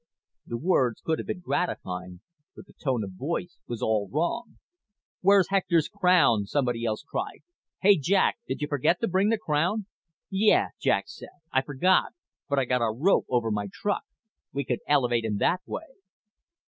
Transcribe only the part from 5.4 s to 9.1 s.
Hector's crown?" somebody else cried. "Hey, Jack, did you forget to